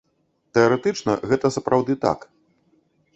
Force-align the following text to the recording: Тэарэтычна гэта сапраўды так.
Тэарэтычна 0.57 1.15
гэта 1.31 1.47
сапраўды 1.57 1.93
так. 2.07 2.19